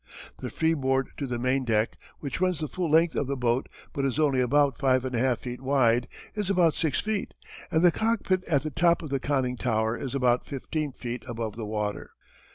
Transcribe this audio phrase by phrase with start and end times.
[0.39, 4.03] The freeboard to the main deck, which runs the full length of the boat, but
[4.03, 7.35] is only about 5 1/2 feet wide, is about 6 feet,
[7.69, 11.55] and the cockpit at the top of the conning tower is about 15 feet above
[11.55, 12.09] the water.